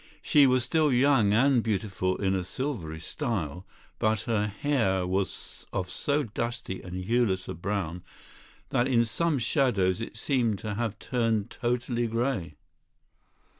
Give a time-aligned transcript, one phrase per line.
[0.23, 3.67] She was still young and beautiful in a silvery style,
[3.99, 8.03] but her hair was of so dusty and hueless a brown
[8.69, 12.55] that in some shadows it seemed to have turned totally grey.